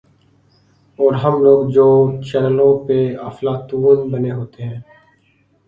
[0.99, 1.87] اورہم لوگ جو
[2.21, 4.79] چینلوں پہ افلاطون بنے ہوتے ہیں۔